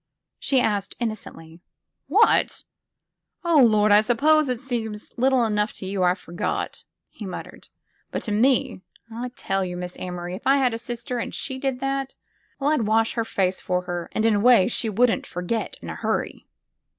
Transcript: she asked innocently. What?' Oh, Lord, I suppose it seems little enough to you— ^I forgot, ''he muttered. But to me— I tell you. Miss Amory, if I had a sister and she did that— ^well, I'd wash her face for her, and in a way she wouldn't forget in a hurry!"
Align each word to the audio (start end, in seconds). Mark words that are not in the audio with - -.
she 0.39 0.59
asked 0.59 0.95
innocently. 0.99 1.61
What?' 2.07 2.63
Oh, 3.45 3.61
Lord, 3.61 3.91
I 3.91 4.01
suppose 4.01 4.49
it 4.49 4.59
seems 4.59 5.11
little 5.15 5.45
enough 5.45 5.73
to 5.73 5.85
you— 5.85 5.99
^I 5.99 6.17
forgot, 6.17 6.85
''he 7.11 7.23
muttered. 7.23 7.67
But 8.09 8.23
to 8.23 8.31
me— 8.31 8.81
I 9.13 9.29
tell 9.35 9.63
you. 9.63 9.77
Miss 9.77 9.95
Amory, 9.99 10.33
if 10.33 10.47
I 10.47 10.57
had 10.57 10.73
a 10.73 10.79
sister 10.79 11.19
and 11.19 11.35
she 11.35 11.59
did 11.59 11.81
that— 11.81 12.15
^well, 12.59 12.73
I'd 12.73 12.87
wash 12.87 13.13
her 13.13 13.23
face 13.23 13.61
for 13.61 13.83
her, 13.83 14.09
and 14.13 14.25
in 14.25 14.33
a 14.33 14.39
way 14.39 14.67
she 14.67 14.89
wouldn't 14.89 15.27
forget 15.27 15.77
in 15.83 15.89
a 15.91 15.93
hurry!" 15.95 16.47